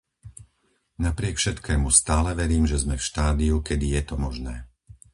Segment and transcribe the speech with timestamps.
[1.05, 4.55] Napriek všetkému stále verím, že sme v štádiu, kedy je to možné.